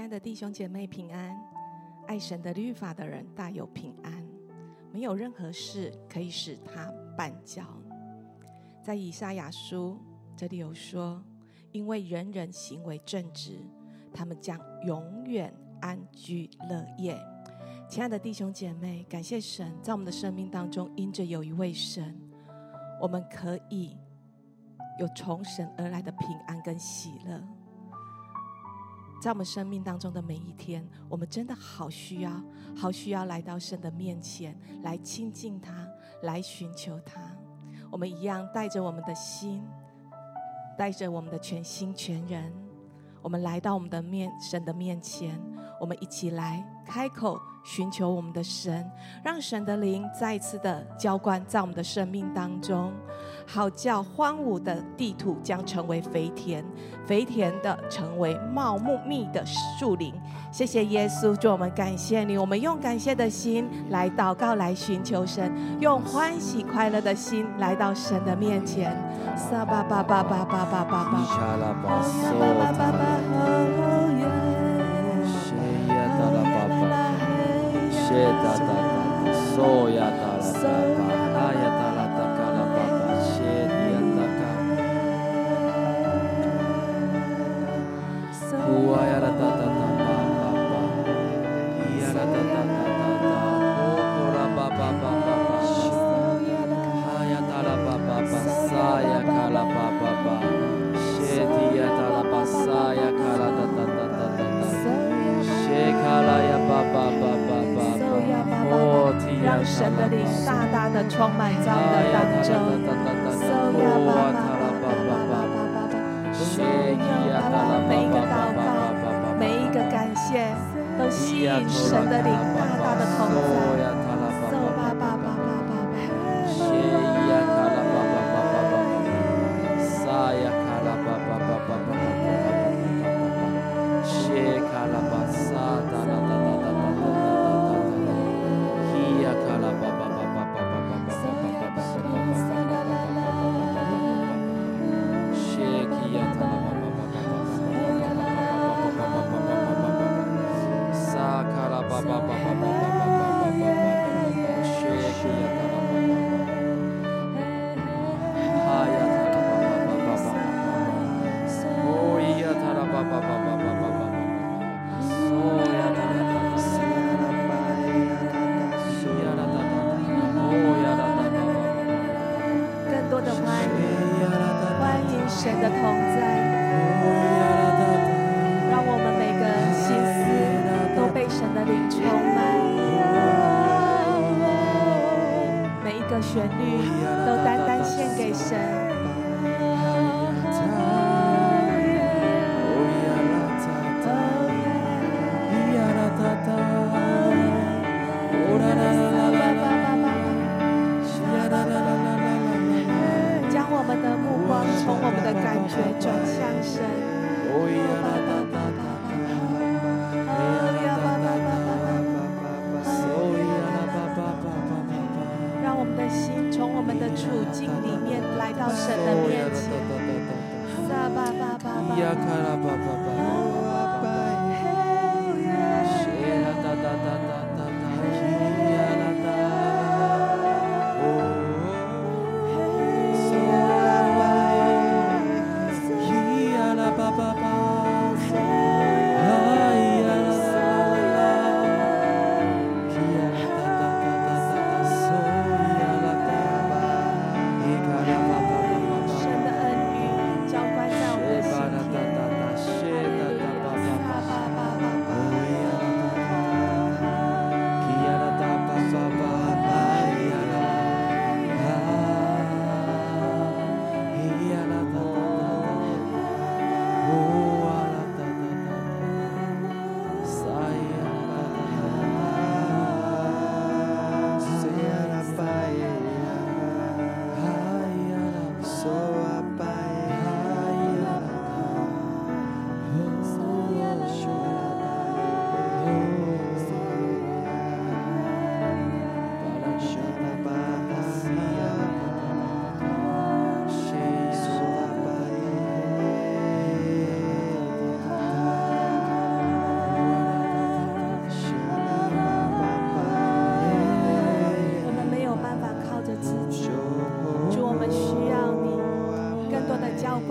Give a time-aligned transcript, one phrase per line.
[0.00, 1.38] 亲爱的弟兄姐妹平安，
[2.06, 4.26] 爱神的律法的人大有平安，
[4.90, 7.66] 没有任何事可以使他绊脚。
[8.82, 9.98] 在以赛亚书
[10.34, 11.22] 这里有说，
[11.70, 13.58] 因为人人行为正直，
[14.10, 17.20] 他们将永远安居乐业。
[17.86, 22.18] 亲爱的弟兄姐妹，感谢神，在我们的生命当中，因着有一位神，
[22.98, 23.98] 我们可以
[24.98, 27.38] 有从神而来的平安跟喜乐。
[29.20, 32.42] 在我们生命当中的每一天，我们真的好需要，
[32.74, 35.86] 好需要来到神的面前，来亲近他，
[36.22, 37.20] 来寻求他。
[37.90, 39.62] 我们一样带着我们的心，
[40.78, 42.50] 带着我们的全心全人，
[43.20, 45.38] 我们来到我们的面神的面前，
[45.80, 47.40] 我们一起来开口。
[47.62, 48.90] 寻求我们的神，
[49.22, 52.90] 让神的灵再一次的浇灌在我们的生命当中，
[53.46, 56.64] 好叫荒芜的地土将成为肥田，
[57.04, 59.44] 肥田的成为茂木密的
[59.78, 60.14] 树林。
[60.50, 62.38] 谢谢耶稣，祝我们感谢你。
[62.38, 68.96] 我们用感谢的心来祷告，来寻求神，用欢喜快乐的心来到神的面前。
[69.36, 71.20] 撒巴巴巴巴巴巴巴巴。
[78.10, 80.10] シェやタタソヤ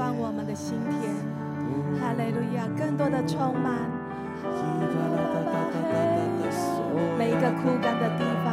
[0.10, 1.14] 满我们的心田。
[2.02, 3.88] 哈利路亚，更多的充满，
[7.18, 8.50] 每一个枯干的地方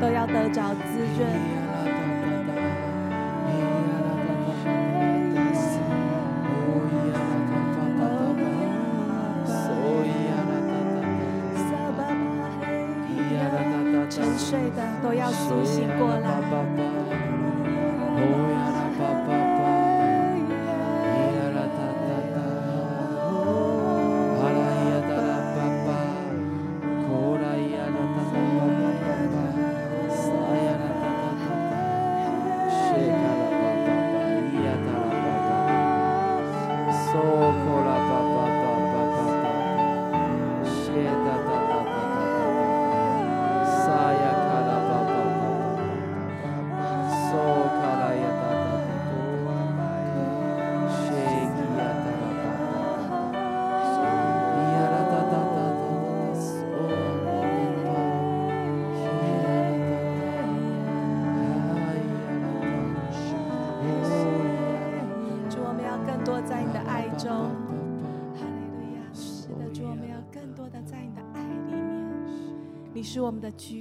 [0.00, 1.59] 都要得着滋润。
[73.12, 73.79] 是我们的居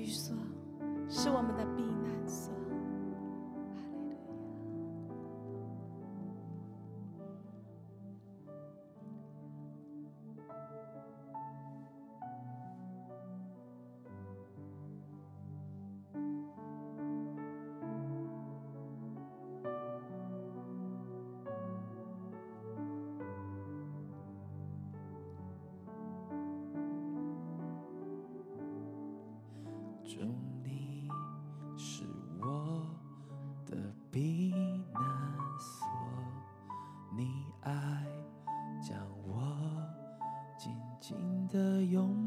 [30.20, 30.36] 中，
[30.66, 31.08] 你
[31.78, 32.04] 是
[32.42, 32.86] 我
[33.66, 33.78] 的
[34.12, 34.52] 避
[34.94, 35.02] 难
[35.58, 35.88] 所，
[37.16, 38.06] 你爱
[38.82, 39.42] 将我
[40.58, 42.19] 紧紧的拥。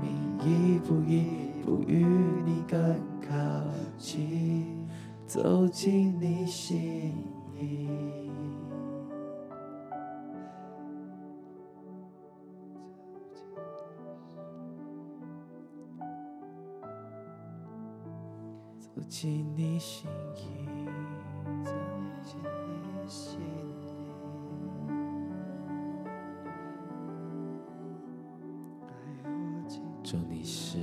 [0.00, 2.04] 命，一步一步与
[2.44, 2.78] 你更
[3.20, 3.36] 靠
[3.98, 4.86] 近，
[5.26, 7.12] 走进你心
[7.58, 7.88] 里。
[18.78, 20.44] 走进你心里，
[21.64, 21.70] 走
[22.22, 23.38] 进你心
[30.08, 30.78] 祝你是，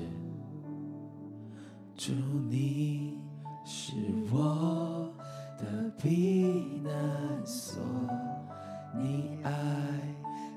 [1.95, 2.11] 主
[2.49, 3.17] 你
[3.63, 3.93] 是
[4.29, 5.09] 我
[5.57, 6.93] 的避难
[7.45, 7.81] 所，
[8.93, 9.51] 你爱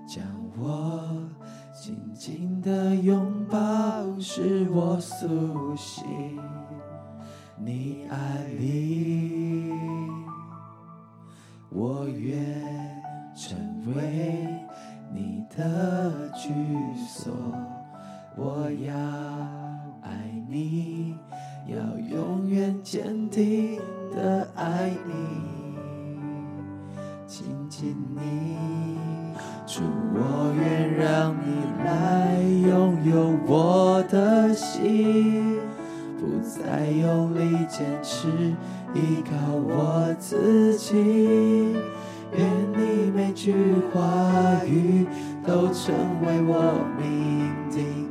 [0.04, 0.24] 将
[0.58, 1.28] 我
[1.72, 6.04] 紧紧的拥抱，使我苏醒。
[7.56, 9.70] 你爱里，
[11.70, 13.00] 我愿
[13.32, 13.56] 成
[13.94, 14.44] 为
[15.14, 16.50] 你的居
[17.06, 17.32] 所。
[18.38, 18.94] 我要
[20.02, 20.10] 爱
[20.46, 21.16] 你，
[21.66, 23.80] 要永远坚定
[24.14, 25.14] 的爱你，
[27.26, 28.58] 亲近你，
[29.66, 29.80] 主，
[30.14, 35.58] 我愿让你来拥有我的心，
[36.18, 38.28] 不再用力坚持，
[38.92, 40.94] 依靠我自己。
[42.36, 43.54] 愿你每句
[43.94, 45.06] 话语
[45.46, 48.10] 都成为我命定，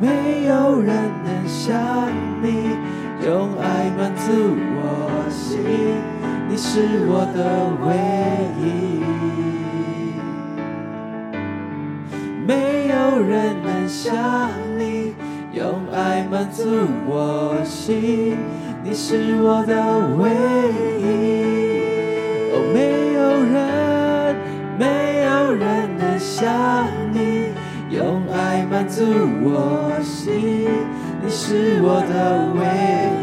[0.00, 1.74] 没有人能像
[2.42, 2.76] 你，
[3.24, 4.30] 用爱满足
[4.76, 5.60] 我心。
[6.48, 7.38] 你是我的
[7.84, 7.86] 唯
[8.60, 8.64] 一，
[12.46, 14.48] 没有人能像
[14.78, 15.14] 你，
[15.52, 16.62] 用爱满足
[17.06, 18.36] 我心。
[18.84, 19.74] 你是我的
[20.18, 20.30] 唯
[21.00, 21.04] 一，
[22.52, 22.76] 哦，没
[23.14, 23.20] 有
[23.52, 24.36] 人，
[24.78, 24.84] 没
[25.22, 25.64] 有人
[25.98, 26.44] 能像
[27.05, 27.05] 你，
[28.76, 29.02] 满足
[29.42, 30.68] 我心。
[31.22, 32.60] 你是我的唯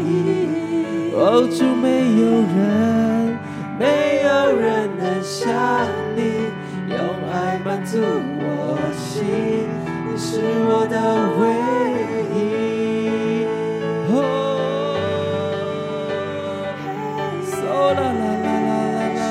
[0.02, 1.86] 一，哦，主，没
[2.20, 2.58] 有人。
[3.78, 3.86] 没
[4.24, 5.46] 有人能像
[6.16, 6.50] 你，
[6.88, 6.98] 用
[7.30, 9.22] 爱满足我心，
[10.10, 10.98] 你是我的
[11.38, 11.42] 唯
[12.34, 13.46] 一。
[14.10, 14.18] 哦，
[17.46, 17.54] 嗦
[17.94, 19.22] 啦啦啦啦啦啦，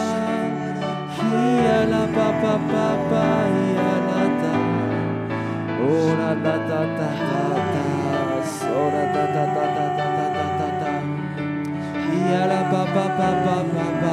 [1.19, 1.19] 咿
[1.65, 2.71] 呀啦吧吧吧
[3.11, 3.42] 吧，咿呀啦哒，哦
[5.93, 7.01] 啦啦哒哒哒
[7.73, 7.77] 哒，
[8.43, 8.57] 嗦
[8.93, 10.83] 啦哒哒哒哒哒哒哒哒，
[11.93, 14.03] 咿呀啦吧吧吧吧吧吧。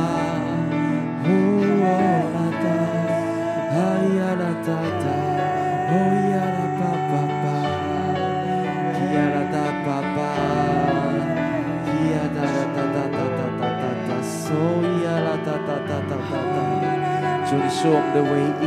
[17.51, 18.33] 主，你是我们的唯
[18.63, 18.65] 一，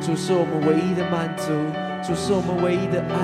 [0.00, 1.50] 主是我们唯一的满足，
[2.04, 3.16] 主是我们唯一的爱，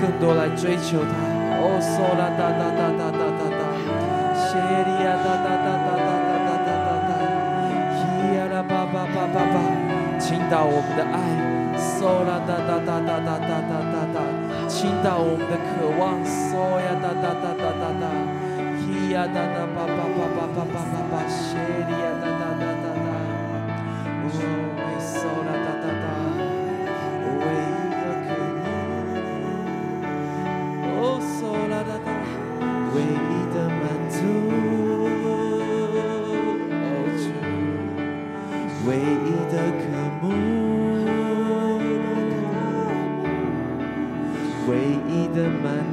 [0.00, 1.12] 更多来追求他。
[1.60, 3.62] 哦，嗦啦哒哒哒哒哒哒哒，
[4.32, 7.12] 谢利亚哒哒哒哒哒哒哒哒哒。
[7.12, 7.20] 哒，
[7.92, 9.60] 咿呀啦吧吧吧吧吧，
[10.16, 11.20] 倾倒我们的爱，
[11.76, 14.08] 嗦啦哒哒哒哒哒哒哒哒。
[14.16, 14.24] 哒，
[14.64, 18.08] 倾倒我们的渴望，嗦呀哒哒哒哒哒哒，
[18.80, 22.35] 咿呀哒哒吧吧吧吧吧吧吧，谢利亚哒。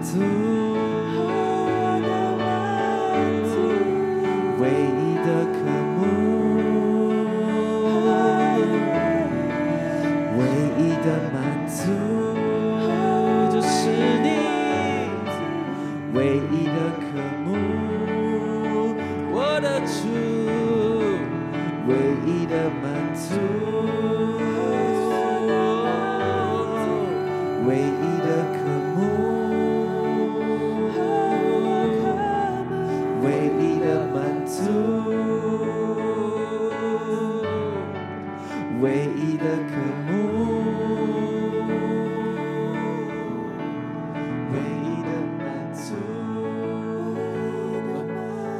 [0.04, 0.26] 足的
[4.60, 5.58] 唯一的渴
[5.98, 6.02] 望
[10.38, 10.40] 唯
[10.78, 11.08] 一的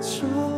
[0.04, 0.53] 这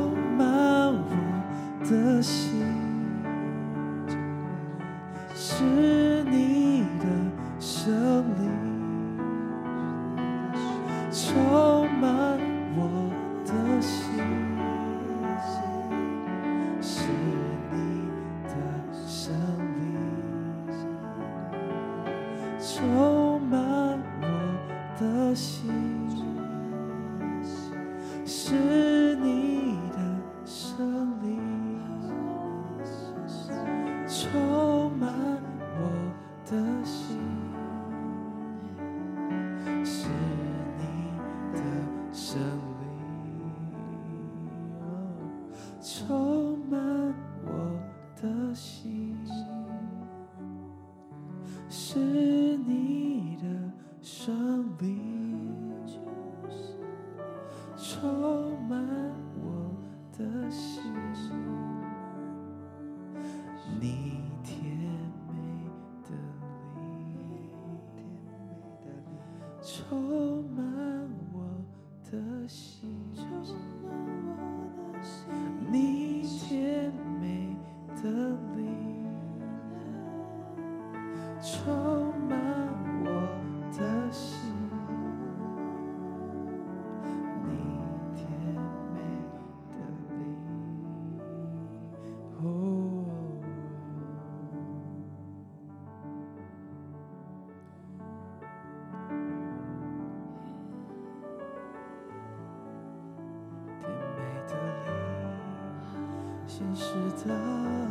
[106.76, 106.94] 是
[107.26, 107.85] 的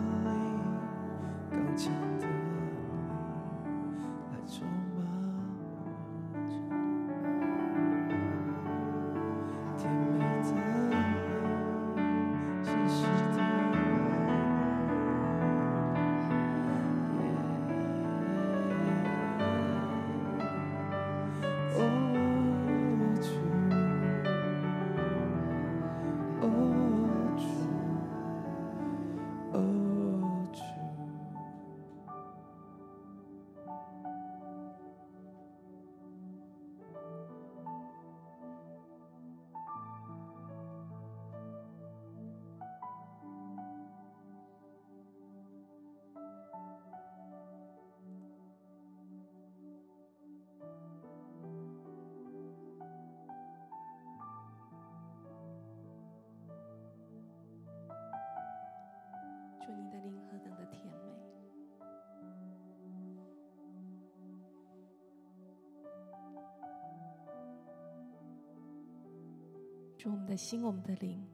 [70.11, 71.27] 我们的心，我们的灵，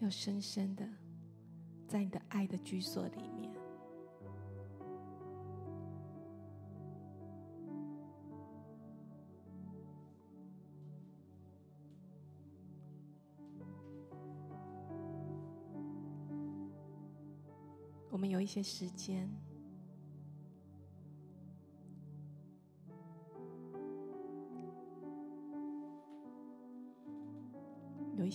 [0.00, 0.88] 要深深的
[1.86, 3.52] 在你的爱的居所里面。
[18.10, 19.28] 我们有一些时间，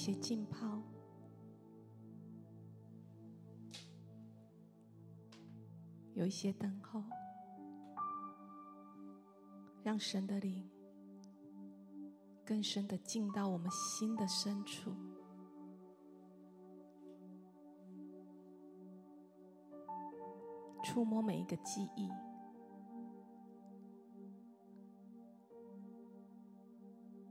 [0.08, 0.82] 些浸泡，
[6.14, 7.04] 有一些等候，
[9.84, 10.66] 让神的灵
[12.46, 14.96] 更深的进到我们心的深处。
[20.86, 22.10] 触摸每一个记忆，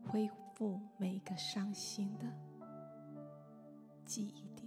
[0.07, 2.31] 恢复每一个伤心的
[4.07, 4.67] 记忆点。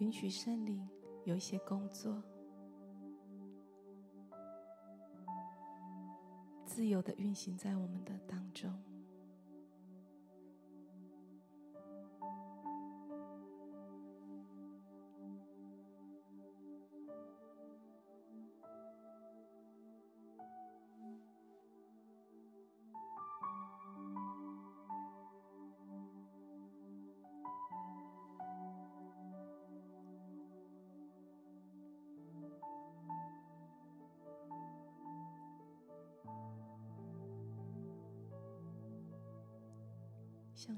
[0.00, 0.88] 允许圣灵
[1.24, 2.22] 有一些工作，
[6.78, 8.72] 自由的运行在我们的当中。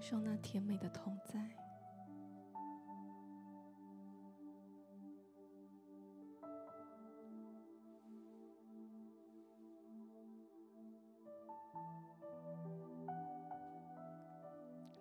[0.01, 1.39] 受那甜美的同在。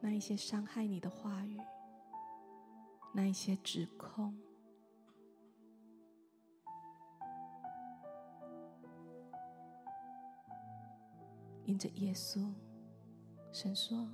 [0.01, 1.59] 那一些伤害你的话语，
[3.13, 4.33] 那一些指控，
[11.65, 12.53] 因着耶稣，
[13.51, 14.09] 神说，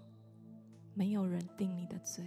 [0.97, 2.25] 没有人定你的罪，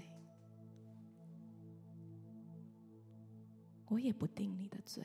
[3.89, 5.03] 我也不定你的罪。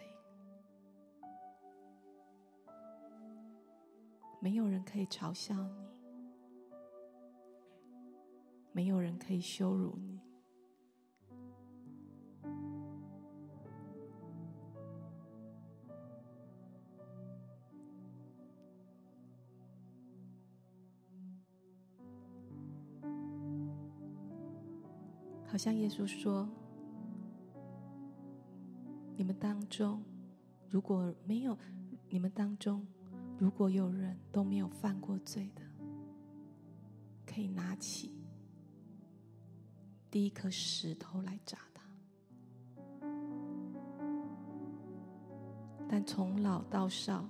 [4.42, 5.88] 没有人可以嘲笑你，
[8.74, 10.13] 没有人可以羞辱你。
[25.54, 26.50] 好像耶稣说
[29.16, 30.04] ：“你们当中
[30.68, 31.56] 如果没有，
[32.10, 32.84] 你们当中
[33.38, 35.62] 如果有人都没有犯过罪的，
[37.24, 38.12] 可以拿起
[40.10, 41.84] 第一颗石头来砸他。
[45.88, 47.30] 但从老到少，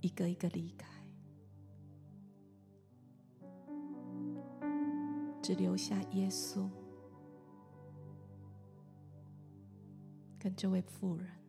[0.00, 0.88] 一个一个离开。”
[5.50, 6.70] 只留下耶稣
[10.38, 11.39] 跟这位妇人。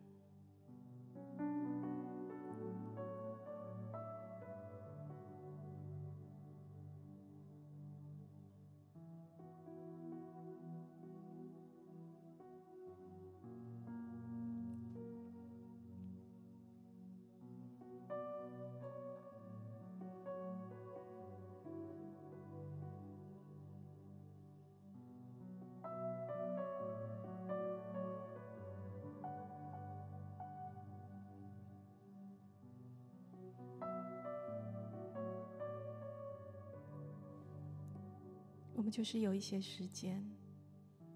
[38.92, 40.22] 就是有一些时间，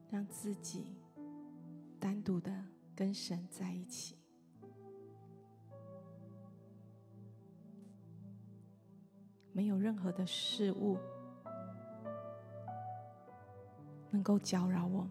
[0.08, 0.96] 让自己
[2.00, 2.50] 单独的
[2.94, 4.16] 跟神在一起，
[9.52, 10.96] 没有任何的事物
[14.10, 15.10] 能够搅扰我们，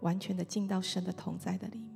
[0.00, 1.93] 完全的进到神的同在的里面。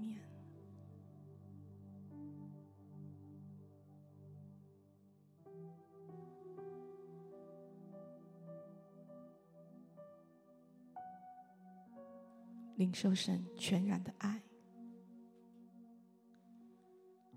[12.78, 14.40] 领受神全然的爱，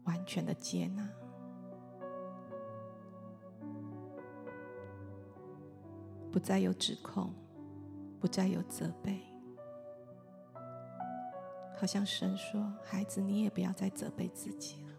[0.04, 1.10] 完全的接纳，
[6.32, 7.34] 不再有指控，
[8.20, 9.20] 不再有责备。
[11.76, 14.92] 好像神说：“孩子，你也不要再责备自己了。”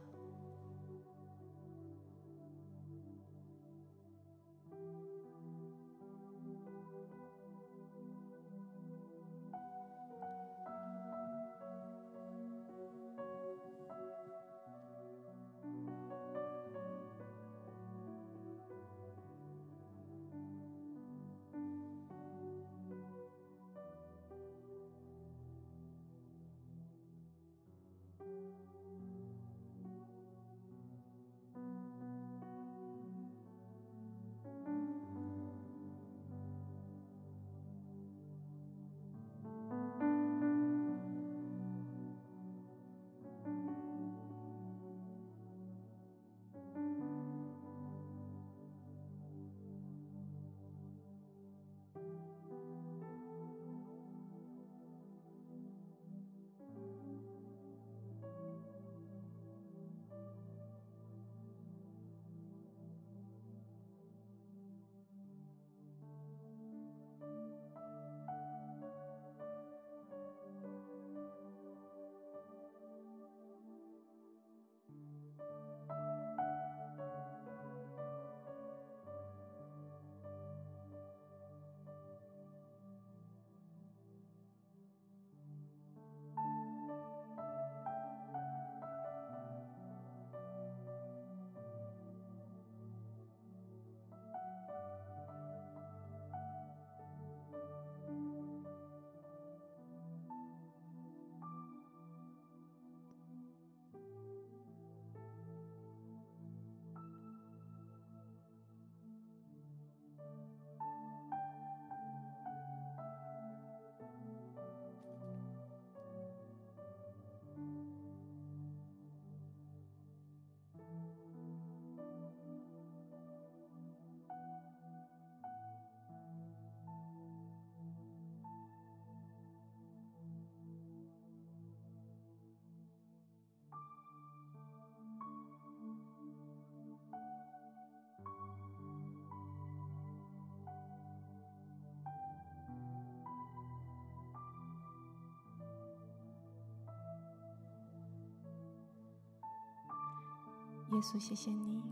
[150.92, 151.82] 耶稣，谢谢你，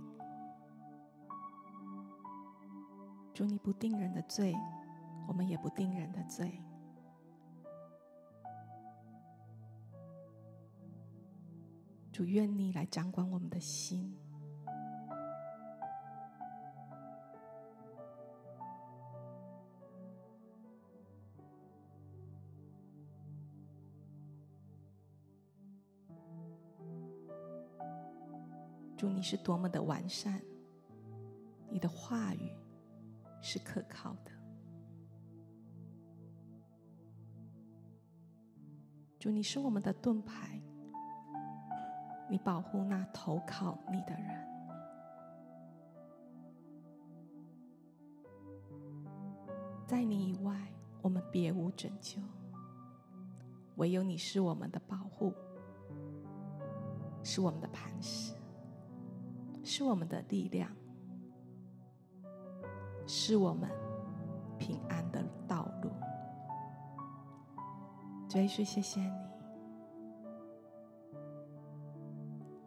[3.33, 4.55] 主，你不定人的罪，
[5.27, 6.63] 我们也不定人的罪。
[12.13, 14.15] 主，愿你来掌管我们的心，
[29.01, 30.43] 主，你是多么的完善，
[31.71, 32.53] 你的话语
[33.41, 34.31] 是可靠的。
[39.19, 40.61] 主，你是我们的盾牌，
[42.29, 44.47] 你保护那投靠你的人。
[49.87, 52.21] 在你以外，我们别无拯救，
[53.77, 55.33] 唯有你是我们的保护，
[57.23, 58.35] 是我们的磐石，
[59.73, 60.69] 是我们的力量，
[63.07, 63.71] 是我们
[64.59, 65.93] 平安的道路。
[68.29, 69.13] 主耶稣，谢谢你，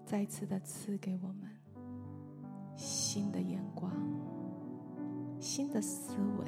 [0.05, 1.49] 再次的赐给我们
[2.77, 3.91] 新的眼光、
[5.41, 6.47] 新的思维。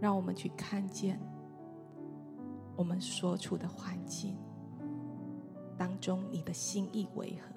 [0.00, 1.20] 让我们去看见
[2.74, 4.36] 我们所处的环境
[5.78, 7.55] 当中，你的心意为何？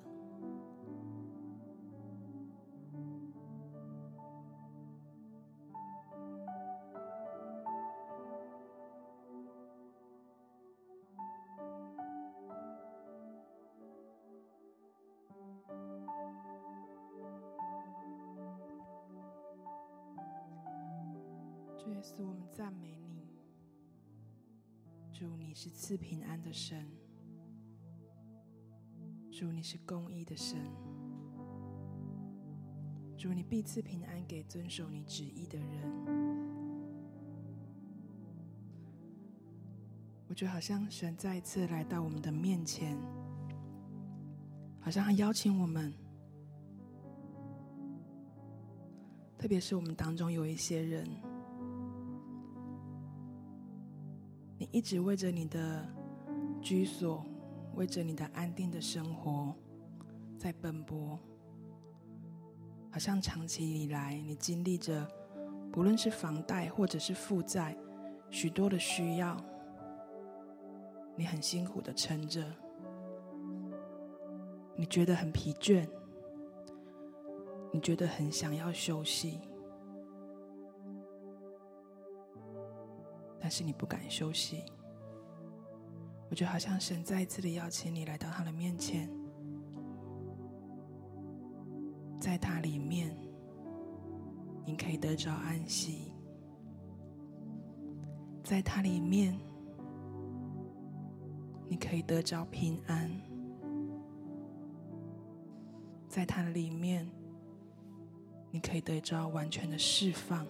[25.90, 26.86] 赐平安的神。
[29.32, 30.56] 主，你是公义的神。
[33.18, 35.92] 主，你必赐平安给遵守你旨意的人。
[40.28, 42.96] 我觉得好像神再一次来到我们的面前，
[44.80, 45.92] 好像他邀请我们，
[49.40, 51.04] 特别是我们当中有一些人。
[54.72, 55.84] 一直为着你的
[56.62, 57.26] 居所，
[57.74, 59.56] 为着你的安定的生活
[60.38, 61.18] 在奔波，
[62.92, 65.08] 好像长期以来你经历着，
[65.72, 67.76] 不论是房贷或者是负债，
[68.30, 69.36] 许多的需要，
[71.16, 72.46] 你很辛苦的撑着，
[74.76, 75.88] 你觉得很疲倦，
[77.72, 79.40] 你觉得很想要休息。
[83.50, 84.64] 是你不敢休息，
[86.30, 89.10] 我就好像神再一次的邀请你来到他的面前，
[92.20, 93.16] 在他里面，
[94.66, 96.14] 你可以得着安息；
[98.44, 99.38] 在他里面，
[101.68, 103.10] 你可以得着平安；
[106.08, 107.10] 在他的里面，
[108.52, 110.46] 你可以得着完全的释放。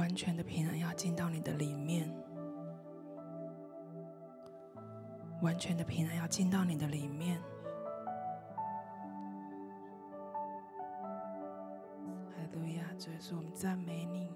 [0.00, 2.10] 完全的平安要进到你的里面，
[5.42, 7.38] 完全的平安要进到你的里面。
[12.30, 14.30] 哈利路亚，主耶稣，我们赞美你。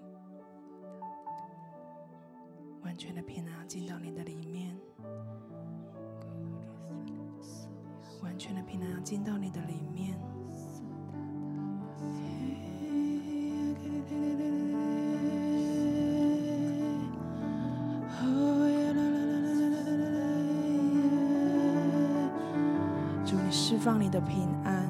[2.82, 4.78] 完全的平安要进到你的里面，
[8.22, 10.20] 完全的平安要进到你的里面。
[23.50, 24.88] 释放你的平安，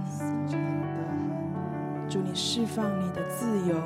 [2.08, 3.76] 祝你释放你的自由。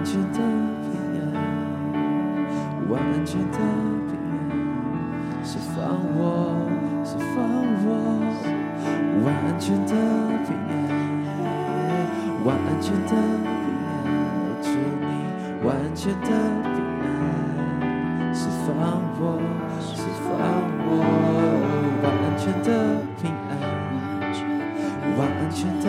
[0.00, 0.38] 完全的
[0.80, 1.22] 平安，
[2.88, 3.58] 完全的
[4.08, 5.76] 平安，释放
[6.16, 6.24] 我，
[7.04, 7.36] 释放
[7.84, 7.86] 我，
[9.26, 9.28] 完
[9.60, 9.92] 全的
[10.46, 10.72] 平安，
[12.46, 12.48] 完
[12.80, 13.12] 全的
[13.44, 13.52] 平
[13.84, 14.08] 安，
[14.62, 14.72] 祝
[15.04, 15.04] 你
[15.68, 16.28] 完全的
[16.64, 17.04] 平安，
[18.34, 18.72] 释放
[19.20, 19.22] 我，
[19.82, 20.32] 释放
[20.88, 20.90] 我，
[22.02, 22.08] 完
[22.38, 22.68] 全的
[23.20, 23.52] 平安，
[25.18, 25.84] 完全的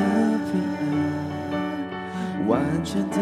[0.52, 1.56] 平安，
[2.50, 3.16] 完全的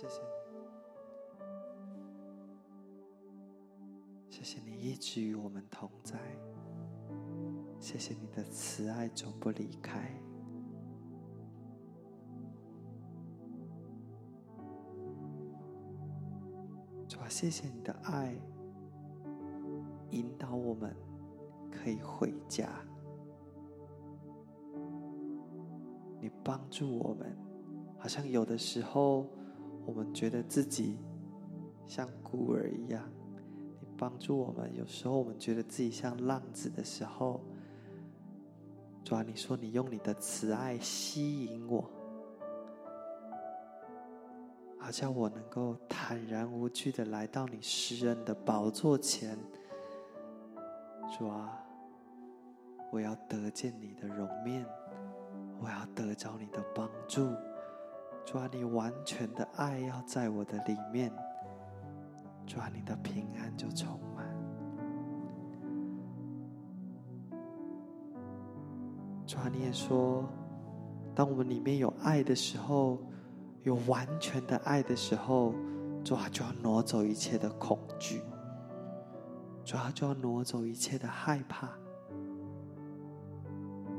[0.00, 0.28] 谢谢你，
[4.30, 6.18] 谢谢你一直与我们同在，
[7.78, 10.10] 谢谢你的慈爱总不离开。
[17.06, 18.34] 主啊，谢谢你的爱，
[20.12, 20.96] 引导我们
[21.70, 22.70] 可以回家。
[26.18, 27.36] 你帮助我们，
[27.98, 29.26] 好像有的时候
[29.84, 30.98] 我们觉得自己
[31.86, 33.02] 像孤儿一样。
[33.80, 37.40] 你帮助我们，有时候我们觉得自己像浪子的时候，
[39.04, 41.90] 主啊，你说你用你的慈爱吸引我。
[44.78, 49.38] 好像我能够坦然无惧的来到你施恩的宝座前，
[51.16, 51.62] 主啊，
[52.90, 54.66] 我要得见你的容面，
[55.60, 57.28] 我要得着你的帮助，
[58.24, 61.12] 主啊，你完全的爱要在我的里面，
[62.46, 64.26] 主啊，你的平安就充满，
[69.26, 70.28] 主啊，你也说，
[71.14, 72.98] 当我们里面有爱的时候。
[73.62, 75.52] 有完全的爱的时候，
[76.02, 78.22] 主啊，就要挪走一切的恐惧，
[79.66, 81.68] 主啊，就要挪走一切的害怕，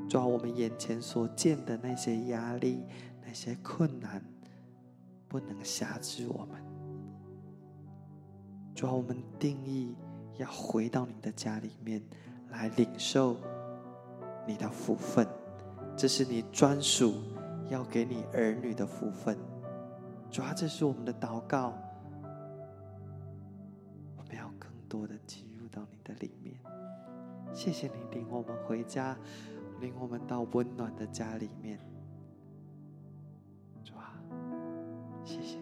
[0.10, 2.84] 抓，我们眼前所见的那些压力、
[3.32, 4.22] 那些困难，
[5.30, 6.62] 不能辖制我们。
[8.76, 9.96] 主啊，我们定义
[10.36, 12.04] 要回到你的家里面
[12.50, 13.38] 来领受
[14.46, 15.26] 你的福分，
[15.96, 17.14] 这是你专属
[17.70, 19.38] 要给你儿女的福分。
[20.30, 21.74] 主啊，这是我们的祷告。
[24.18, 26.54] 我们要更多的进入到你的里面。
[27.54, 29.18] 谢谢你领我们回家，
[29.80, 31.80] 领我们到温暖的家里面。
[35.32, 35.61] 谢谢。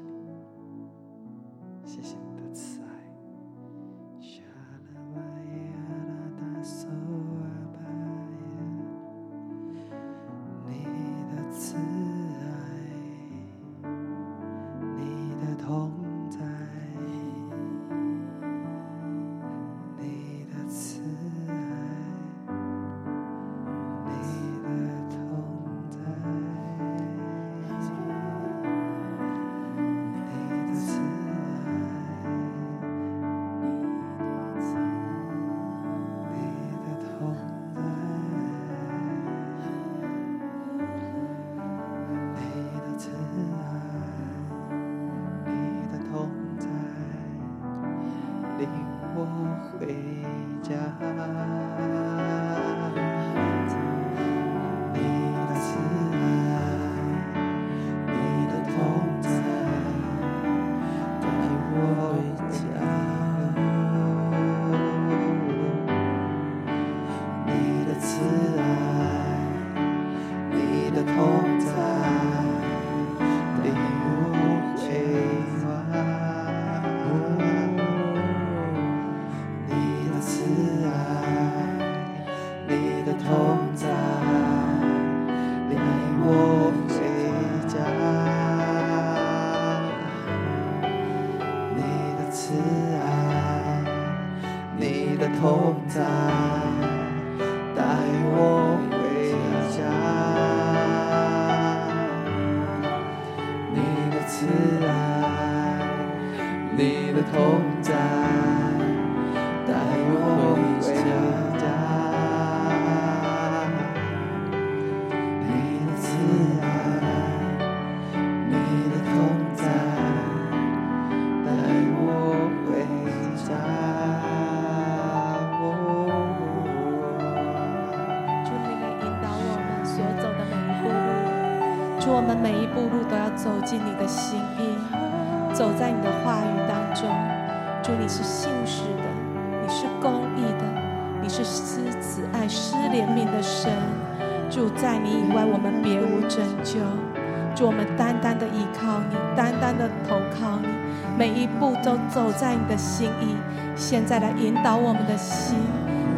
[152.39, 153.35] 在你的心意，
[153.75, 155.57] 现在来引导我们的心，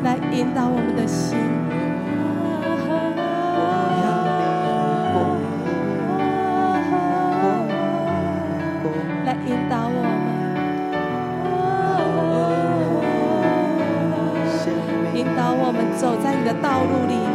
[0.04, 1.36] 来引导我们的心，
[9.26, 10.12] 来引导我们，
[15.16, 17.31] 引导我们走在你的道路里。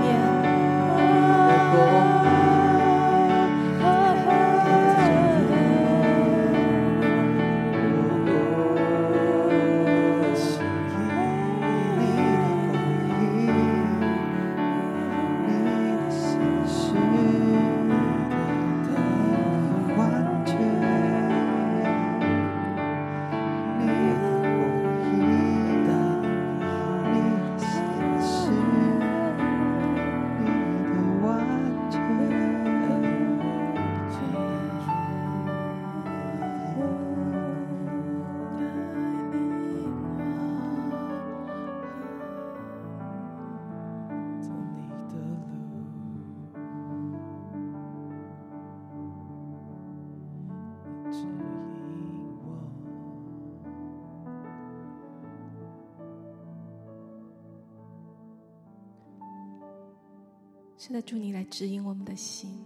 [60.86, 62.64] 现在祝你来指引我们的心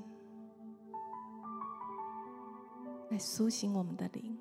[3.08, 4.38] 来苏醒我们的灵。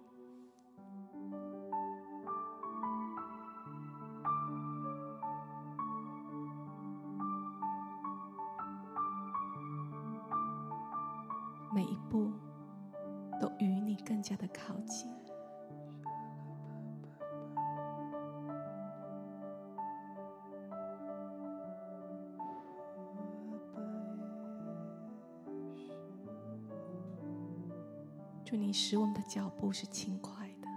[28.69, 30.67] 你使我们的脚步是轻快的。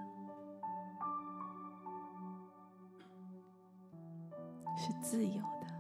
[4.79, 5.72] 是自由的。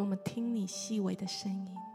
[0.00, 1.91] 我们听你细微的声音。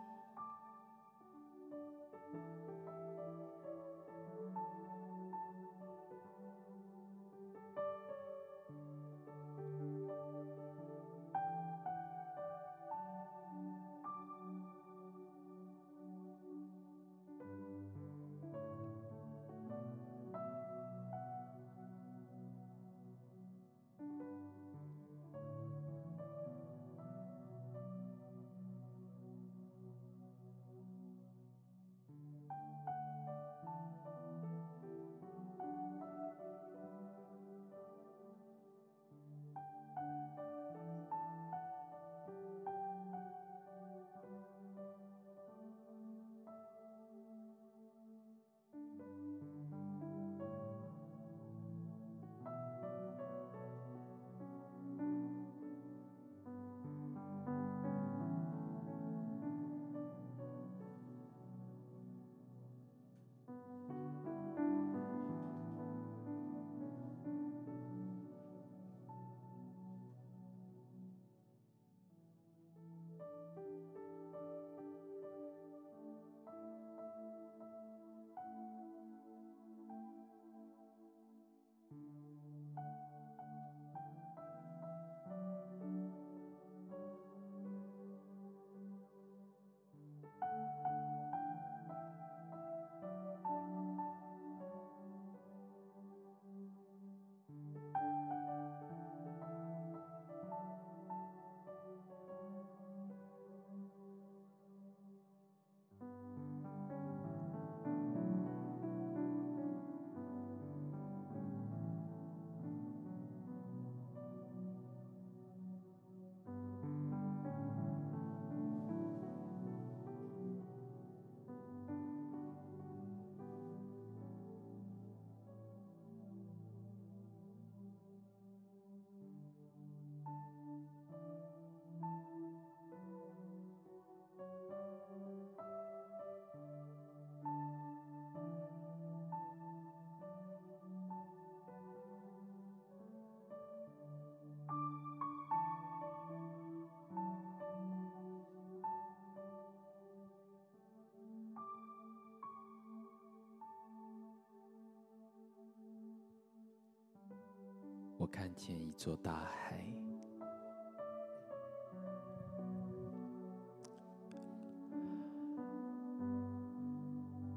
[158.28, 159.84] 看见一座大海，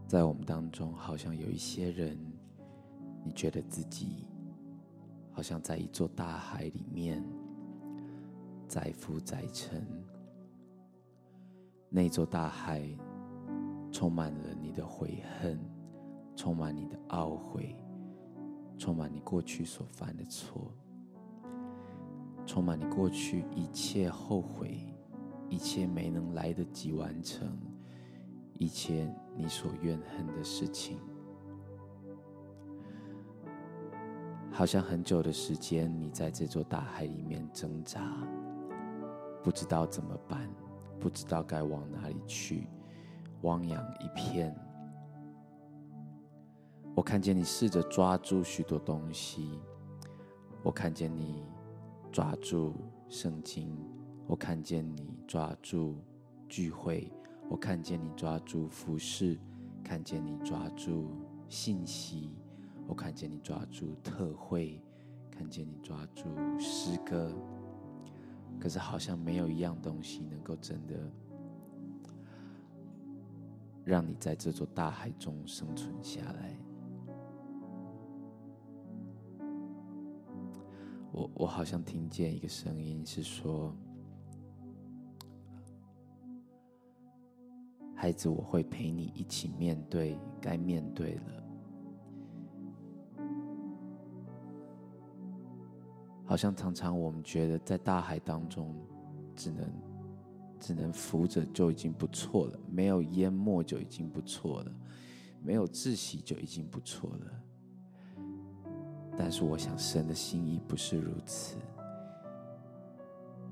[0.07, 2.19] 在我们当中，好像有一些人，
[3.25, 4.27] 你觉得自己
[5.33, 7.23] 好像在一座大海里面
[8.67, 9.87] 载浮载沉，
[11.89, 12.89] 那座大海
[13.93, 15.59] 充满了你的悔恨，
[16.35, 17.77] 充满你的懊悔。
[18.81, 20.73] 充满你过去所犯的错，
[22.47, 24.81] 充满你过去一切后悔，
[25.51, 27.47] 一切没能来得及完成，
[28.55, 30.97] 一切你所怨恨的事情，
[34.51, 38.01] 好像很久的时间，你在这座大海里面挣扎，
[39.45, 40.49] 不知道怎么办，
[40.99, 42.67] 不知道该往哪里去，
[43.43, 44.57] 汪洋一片。
[47.01, 49.59] 我看见你试着抓住许多东西，
[50.63, 51.43] 我看见你
[52.13, 52.75] 抓住
[53.09, 53.75] 圣经，
[54.27, 55.97] 我看见你抓住
[56.47, 57.11] 聚会，
[57.49, 59.39] 我看见你抓住服饰，
[59.83, 61.07] 看见你抓住
[61.49, 62.37] 信息，
[62.87, 64.79] 我看见你抓住特会，
[65.31, 66.25] 看见你抓住
[66.59, 67.35] 诗歌。
[68.61, 71.11] 可是好像没有一样东西能够真的
[73.87, 76.55] 让你在这座大海中生存下来。
[81.13, 83.75] 我我好像听见一个声音，是说
[87.97, 91.23] ：“孩子，我会陪你一起面对该面对了。”
[96.25, 98.73] 好像常常我们觉得在大海当中，
[99.35, 99.69] 只能
[100.61, 104.73] 只能浮着就已经不错了，没有淹没就已经不错了，
[105.43, 107.43] 没有窒息就已经不错了。
[109.23, 111.59] 但是我想，神的心意不是如此。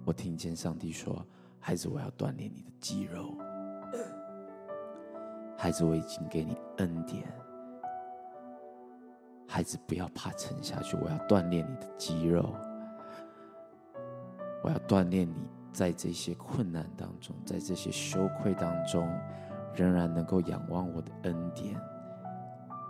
[0.07, 1.23] 我听见上帝说
[1.61, 3.37] ：“孩子，我要锻炼你的肌肉。
[5.59, 7.31] 孩子，我已经给你恩典。
[9.47, 12.55] 孩子，不要怕沉下去，我要锻炼你的肌肉。
[14.65, 19.07] 我要锻炼你在这些困难当中，在这些羞愧当中，
[19.75, 21.79] 仍然能够仰望我的恩典。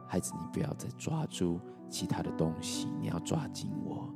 [0.09, 4.07] 孩子，你不要再抓住。”其他的东西，你要抓紧我，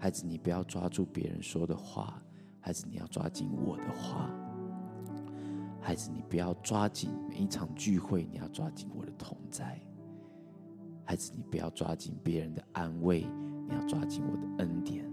[0.00, 2.20] 孩子，你不要抓住别人说的话，
[2.60, 4.28] 孩子，你要抓紧我的话，
[5.80, 9.80] 孩子，你不要抓紧每一场聚会，你要抓紧我的同在，
[11.04, 13.24] 孩子，你不要抓紧别人的安慰，
[13.68, 15.08] 你要抓紧我的恩典，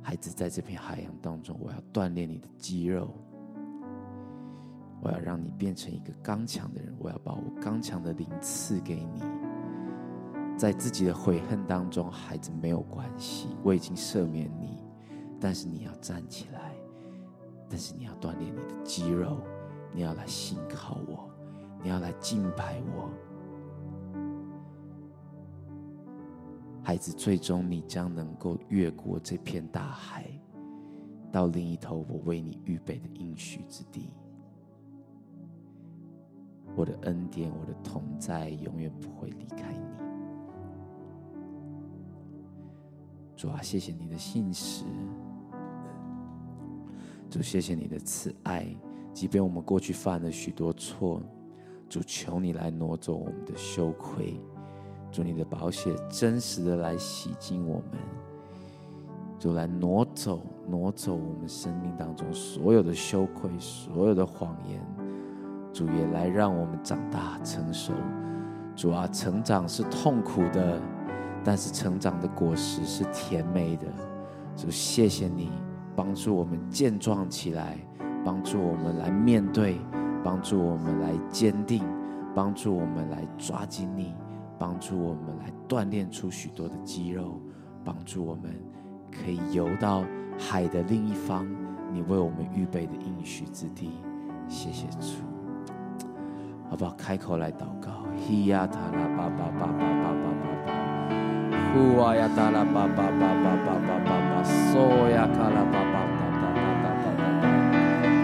[0.00, 3.14] 孩子，在这片海洋当中，我要锻炼你的肌肉，
[5.02, 9.22] 我要让你变成一个刚强的人，我要把我刚强的灵赐给你。
[10.56, 14.84] 在自己的悔恨当中，孩子没有关系，我已经赦免你，
[15.40, 16.74] 但是你要站起来，
[17.66, 19.38] 但是你要锻炼你的肌肉，
[19.94, 21.30] 你要来信靠我，
[21.82, 23.08] 你要来敬拜我，
[26.82, 30.26] 孩子，最终你将能够越过这片大海，
[31.32, 34.10] 到另一头我为你预备的应许之地。
[36.76, 39.80] 我的恩典，我的同在，永远不会离开你。
[43.36, 44.84] 主啊，谢谢你的信实。
[47.30, 48.66] 主，谢谢你的慈爱。
[49.12, 51.20] 即便我们过去犯了许多错，
[51.88, 54.40] 主，求你来挪走我们的羞愧。
[55.10, 57.98] 主，你的宝血真实的来洗净我们。
[59.38, 64.80] 主，来挪走、挪走我们生命当中所有的羞愧、所有的谎言。
[65.72, 67.92] 主，也来让我们长大成熟。
[68.74, 70.80] 主啊，成长是痛苦的。
[71.42, 73.86] 但是成长的果实是甜美的，
[74.54, 75.50] 主，谢谢你
[75.96, 77.78] 帮助我们健壮起来，
[78.22, 79.80] 帮助我们来面对，
[80.22, 81.82] 帮助我们来坚定，
[82.34, 84.14] 帮助我们来抓紧你，
[84.58, 87.40] 帮助我们来锻炼出许多的肌肉，
[87.82, 88.54] 帮助我们
[89.10, 90.04] 可以游到
[90.38, 91.48] 海的另一方，
[91.90, 93.92] 你为我们预备的应许之地。
[94.46, 95.22] 谢谢主，
[96.70, 96.94] 好不好？
[96.96, 97.90] 开口来祷告。
[101.72, 107.18] 呼啊呀哒啦叭叭叭叭叭叭叭叭，嗦呀卡啦叭叭哒哒哒哒哒哒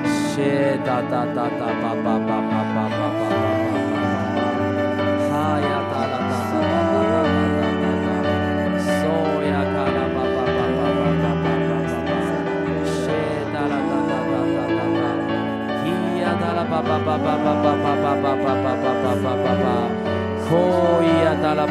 [0.03, 2.31] 哒，谢哒哒哒哒叭叭叭
[2.75, 2.77] 叭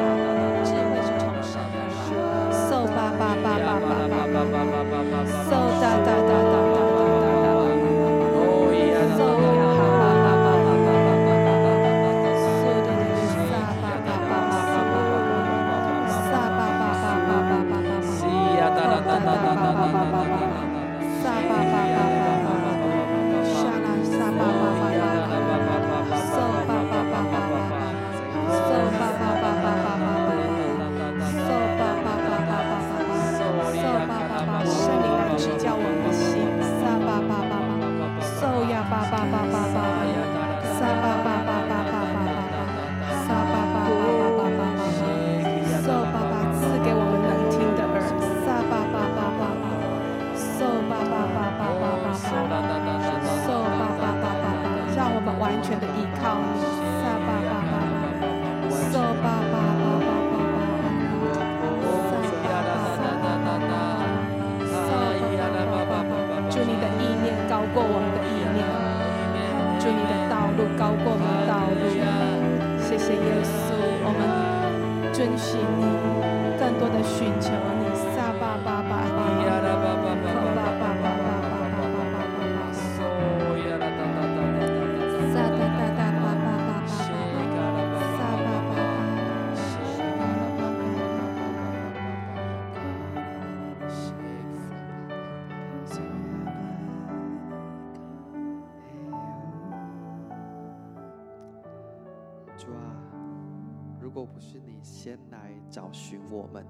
[106.33, 106.65] 我们，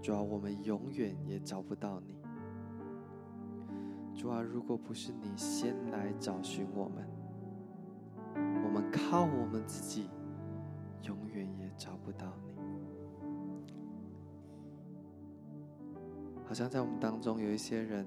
[0.00, 2.14] 主啊，我们永远也找不到你。
[4.14, 7.04] 主啊，如果不是你先来找寻我们，
[8.64, 10.08] 我们靠我们自己，
[11.02, 12.54] 永远也找不到你。
[16.46, 18.06] 好像在我们当中有一些人，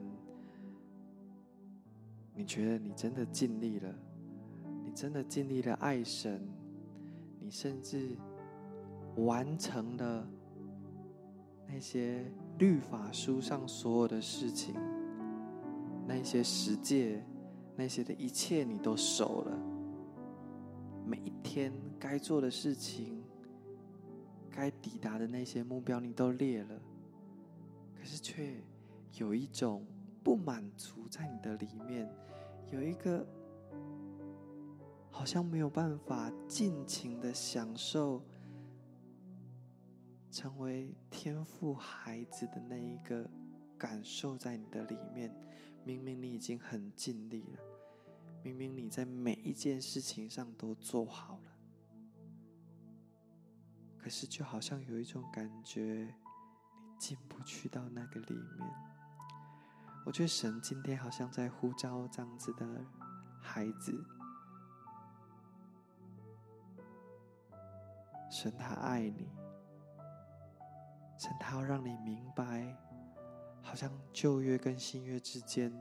[2.34, 3.94] 你觉得你真的尽力了，
[4.84, 6.42] 你真的尽力了爱神。
[7.44, 8.16] 你甚至
[9.18, 10.28] 完成了
[11.72, 12.26] 那些
[12.60, 14.76] 律法书上所有的事情，
[16.06, 17.24] 那些十诫，
[17.76, 19.58] 那些的一切你都守了。
[21.06, 23.24] 每一天该做的事情，
[24.50, 26.82] 该抵达的那些目标你都列了，
[27.96, 28.56] 可是却
[29.18, 29.86] 有一种
[30.24, 32.10] 不满足在你的里面，
[32.72, 33.26] 有一个。
[35.14, 38.24] 好像没有办法尽情的享受，
[40.32, 43.30] 成为天赋孩子的那一个
[43.78, 45.32] 感受在你的里面。
[45.84, 47.60] 明明你已经很尽力了，
[48.44, 51.52] 明明你在每一件事情上都做好了，
[53.98, 56.16] 可是就好像有一种感觉，
[56.84, 58.72] 你进不去到那个里面。
[60.06, 62.86] 我觉得神今天好像在呼召这样子的
[63.40, 64.06] 孩子。
[68.30, 69.28] 神他爱你，
[71.22, 72.76] 神他要让你明白，
[73.62, 75.72] 好像旧约跟新约之间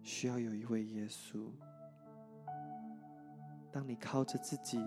[0.00, 1.50] 需要有一位耶稣。
[3.72, 4.80] 当你靠着自己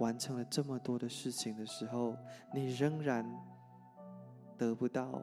[0.00, 2.16] 完成了这么多的事情的时候，
[2.52, 3.24] 你仍然
[4.58, 5.22] 得不到、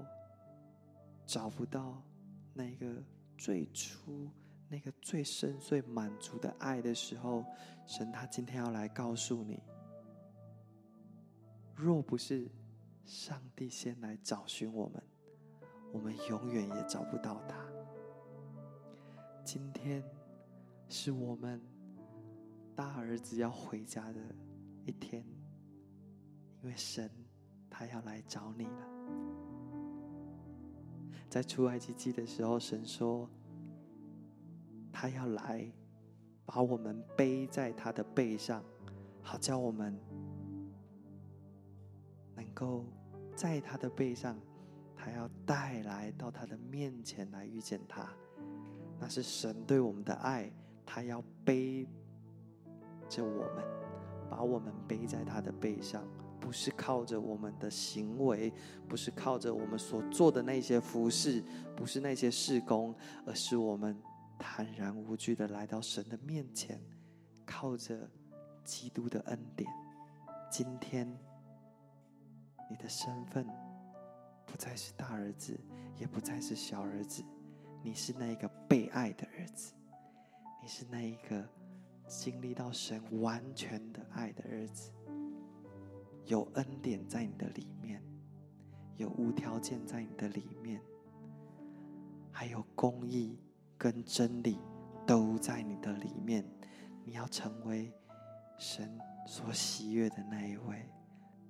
[1.26, 2.02] 找不到
[2.54, 3.04] 那个
[3.38, 4.30] 最初、
[4.70, 7.44] 那个最深邃满足的爱的时候，
[7.86, 9.62] 神他今天要来告诉你：
[11.76, 12.50] 若不是
[13.06, 15.04] 上帝先来找寻我们，
[15.92, 17.58] 我们永远也找不到他。
[19.44, 20.04] 今天
[20.88, 21.62] 是我们
[22.76, 24.20] 大儿子要回家的
[24.86, 25.24] 一天，
[26.62, 27.10] 因为神
[27.70, 28.90] 他要来找你了。
[31.30, 33.28] 在出埃及记的时候，神说
[34.92, 35.70] 他要来
[36.46, 38.64] 把我们背在他的背上，
[39.22, 40.00] 好叫我们
[42.36, 42.86] 能够
[43.36, 44.40] 在他的背上，
[44.96, 48.10] 他要带来到他的面前来遇见他。
[49.00, 50.52] 那是神对我们的爱，
[50.86, 51.88] 他要背
[53.10, 53.64] 着我们，
[54.30, 56.04] 把我们背在他的背上。
[56.40, 58.52] 不是靠着我们的行为，
[58.90, 61.42] 不是靠着我们所做的那些服饰，
[61.74, 62.94] 不是那些事工，
[63.26, 63.98] 而是我们
[64.38, 66.82] 坦然无惧的来到神的面前，
[67.46, 68.10] 靠着
[68.66, 69.72] 基督的恩典。
[70.52, 71.10] 今天，
[72.74, 73.46] 你的身份
[74.48, 75.56] 不再是大儿子，
[75.96, 77.24] 也不再是小儿子，
[77.84, 79.76] 你是那一个被爱的儿子，
[80.60, 81.48] 你是那一个
[82.08, 84.92] 经历到神完全的爱的儿子。
[86.26, 88.02] 有恩典在你的里面，
[88.98, 90.82] 有无条件在你的里面，
[92.32, 93.38] 还有公义
[93.78, 94.58] 跟真理
[95.06, 96.44] 都在你的里面。
[97.06, 97.94] 你要成为
[98.58, 100.90] 神所喜悦的那一位。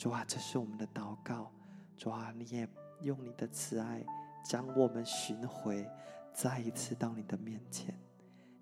[0.04, 1.50] 主啊，这是我们的祷告。
[1.96, 2.68] 主啊，你也
[3.04, 4.04] 用你的慈爱
[4.44, 5.90] 将我们寻回，
[6.34, 7.98] 再一次到你的面前。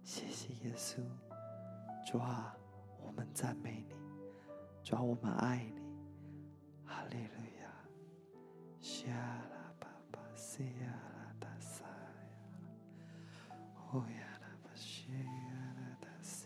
[0.04, 1.02] 谢谢耶稣。
[2.06, 2.56] 主啊，
[3.04, 3.96] 我们赞美你。
[4.84, 5.82] 主啊，我们爱你。
[6.86, 7.74] 哈利路亚，
[8.80, 11.84] 西亚拉巴巴西亚拉达赛
[13.50, 13.56] 亚，
[13.92, 15.18] 哦呀拉巴西亚
[15.76, 16.46] 拉达西，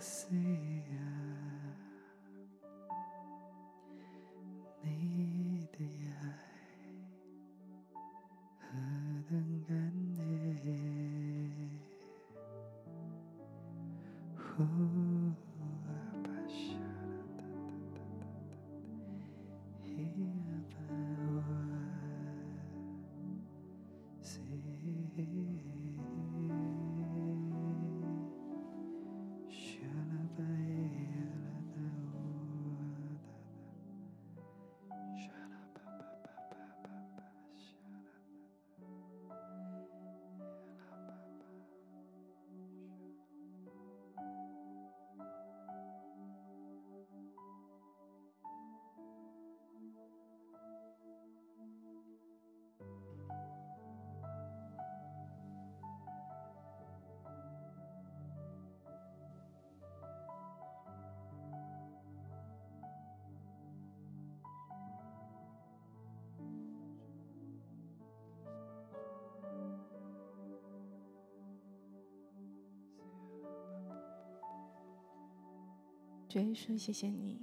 [76.40, 77.40] 耶稣，谢谢你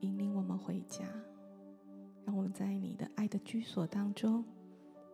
[0.00, 1.04] 引领我们回家，
[2.26, 4.44] 让我们在你的爱的居所当中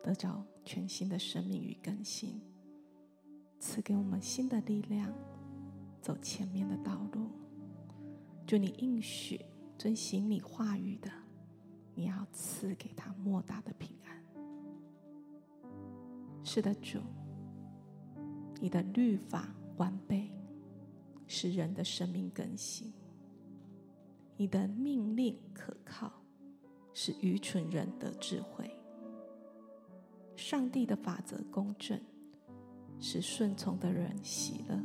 [0.03, 2.41] 得着全新的生命与更新，
[3.61, 5.13] 赐给我们新的力量，
[6.03, 7.31] 走前面的道路。
[8.47, 9.41] 祝你应许
[9.79, 11.11] 遵行你话语的，
[11.95, 14.25] 你要赐给他莫大的平安。
[16.43, 16.99] 是的，主，
[18.61, 20.31] 你的律法完备，
[21.27, 22.93] 使人的生命更新。
[24.37, 26.13] 你的命令可靠，
[26.93, 28.69] 使愚蠢人得智慧；
[30.35, 32.01] 上帝的法则公正，
[32.99, 34.77] 使顺从的人喜乐；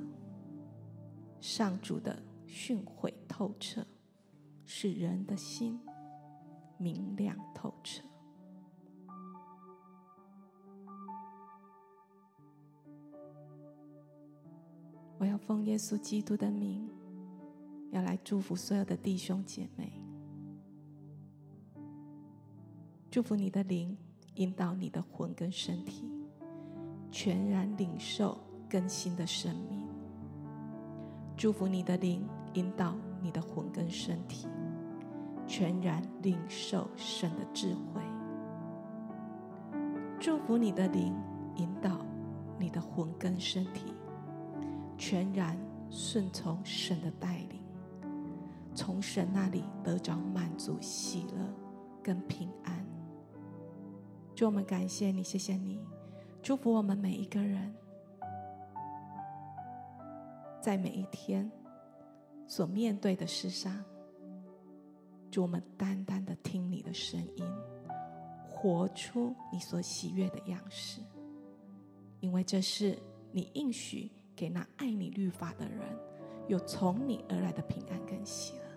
[1.41, 3.85] 上主的训诲透彻，
[4.65, 5.79] 使人的心
[6.77, 8.03] 明亮透彻。
[15.17, 16.98] 我要奉耶稣基督的名。
[17.91, 19.91] 要来祝福所有的弟兄姐妹，
[23.09, 23.97] 祝福你的灵
[24.35, 26.07] 引导你的魂跟身体，
[27.11, 28.37] 全然领受
[28.69, 29.87] 更新的生命。
[31.35, 34.47] 祝福你的灵引导你的魂跟身体，
[35.47, 38.01] 全然领受神的智慧。
[40.19, 41.15] 祝福你的灵
[41.55, 42.05] 引导
[42.59, 43.93] 你的魂跟身体，
[44.97, 45.57] 全然
[45.89, 47.48] 顺从神的带领。
[48.89, 51.53] 从神那里得着满足、喜乐
[52.01, 52.83] 跟平安。
[54.35, 55.79] 主，我们感谢你，谢谢你，
[56.41, 57.71] 祝福我们每一个人，
[60.59, 61.49] 在每一天
[62.47, 63.79] 所面对的事上，
[65.29, 67.45] 主，我们单单的听你的声音，
[68.49, 70.99] 活出你所喜悦的样式，
[72.21, 72.97] 因为这是
[73.31, 75.95] 你应许给那爱你律法的人，
[76.47, 78.68] 有从你而来的平安跟喜乐。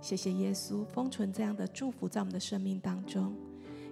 [0.00, 3.34] 谢谢耶稣封存这样的祝福在我们的生命当中。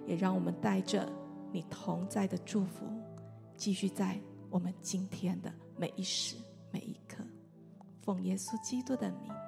[0.07, 1.07] 也让我们带着
[1.51, 2.87] 你同在的祝福，
[3.55, 6.35] 继续在我们今天的每一时
[6.71, 7.23] 每一刻，
[8.01, 9.38] 奉耶稣基督的名。